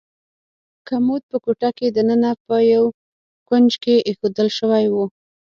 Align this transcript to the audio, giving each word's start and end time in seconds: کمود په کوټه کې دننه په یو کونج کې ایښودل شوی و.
کمود 0.87 1.21
په 1.31 1.37
کوټه 1.43 1.69
کې 1.77 1.87
دننه 1.95 2.31
په 2.45 2.55
یو 2.73 2.85
کونج 3.47 3.71
کې 3.83 3.95
ایښودل 4.07 4.47
شوی 4.57 4.85
و. 4.93 4.95